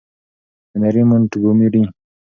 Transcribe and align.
-هنري 0.73 1.03
مونټګومري: 1.09 1.81